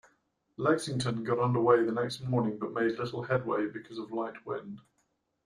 [0.57, 4.79] "Lexington" got underway the next morning but made little headway because of light wind.